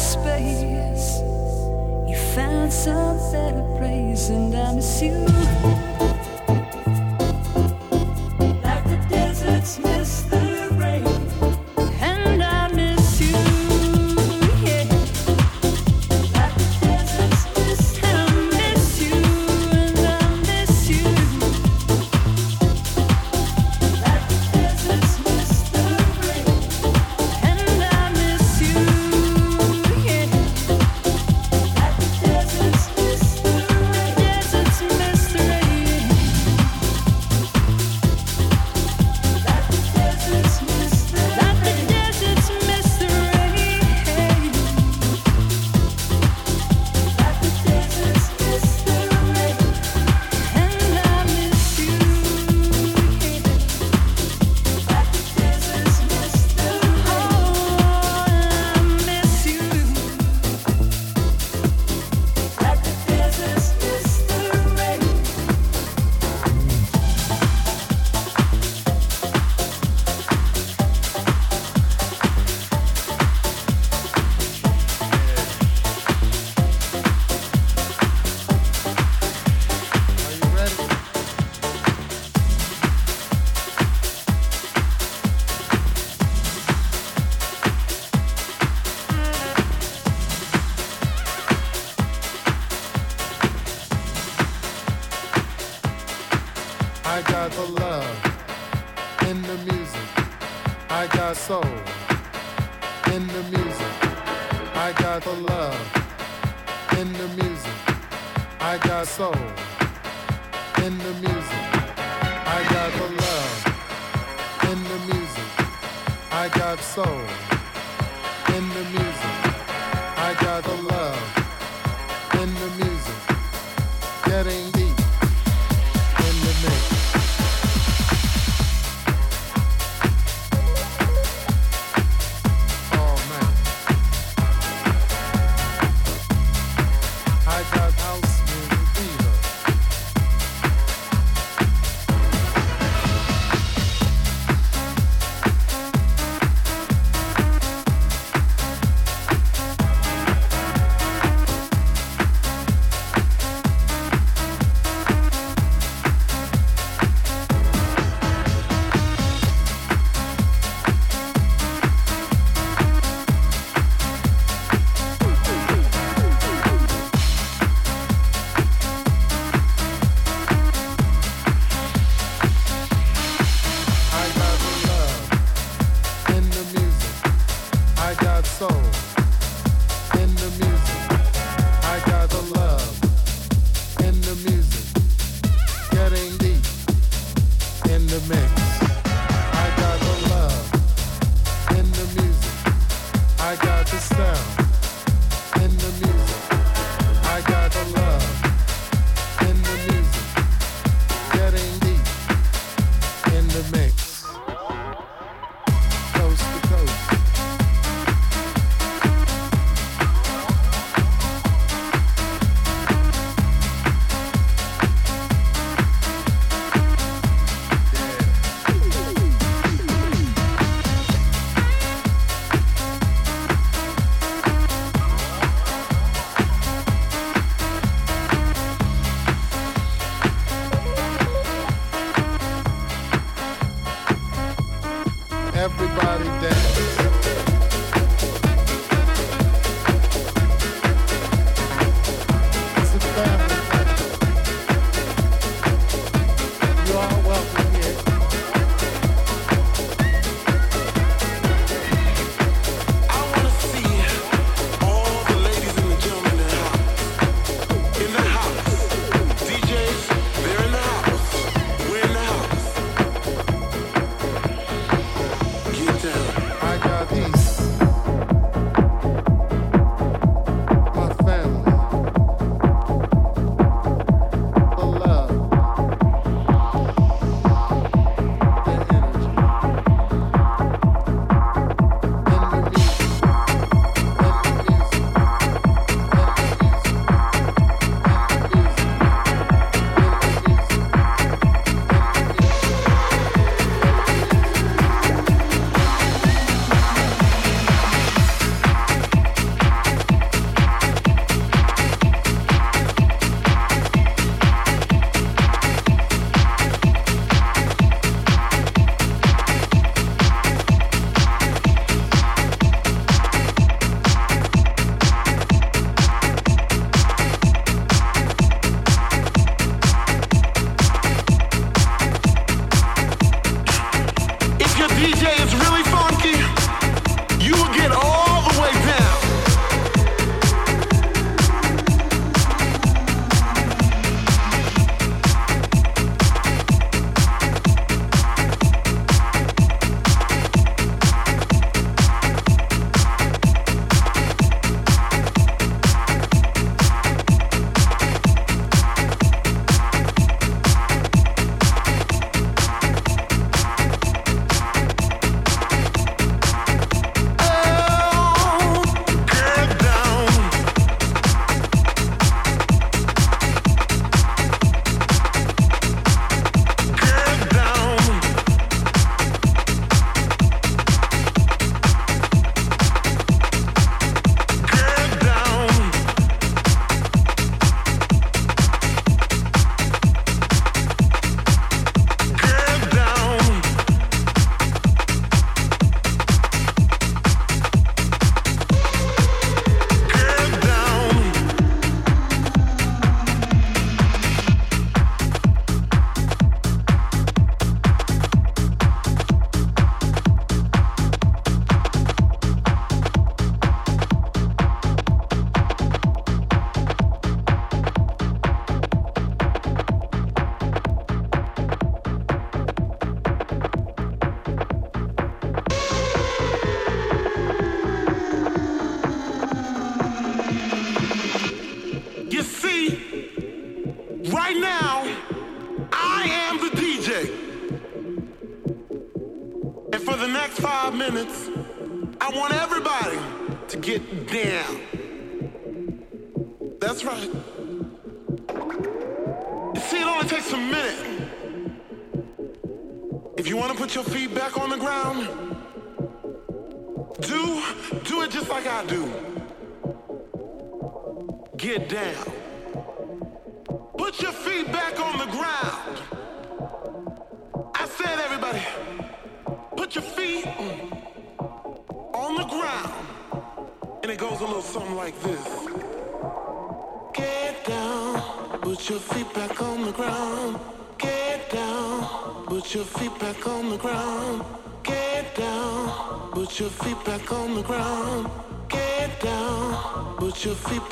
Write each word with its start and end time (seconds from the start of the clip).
space. 0.00 1.20
You 2.08 2.16
found 2.34 2.72
some 2.72 3.18
better 3.30 3.62
place, 3.78 4.30
and 4.30 4.54
I 4.54 4.72
miss 4.72 5.02
you. 5.02 5.89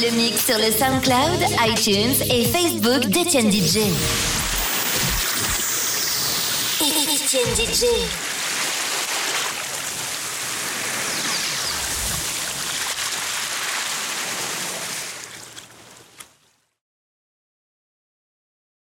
Le 0.00 0.10
mix 0.14 0.46
sur 0.46 0.56
le 0.56 0.70
SoundCloud, 0.70 1.40
iTunes 1.66 2.14
et 2.30 2.44
Facebook 2.44 3.06
d'Etienne 3.06 3.50
DJ. 3.50 3.78
Etienne 6.80 7.54
DJ. 7.56 8.27